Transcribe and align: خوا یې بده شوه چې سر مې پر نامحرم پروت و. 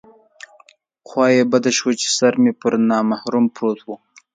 خوا 1.07 1.25
یې 1.35 1.43
بده 1.51 1.71
شوه 1.77 1.93
چې 2.01 2.07
سر 2.17 2.33
مې 2.41 2.51
پر 2.61 2.73
نامحرم 2.89 3.45
پروت 3.55 3.79
و. 3.83 3.87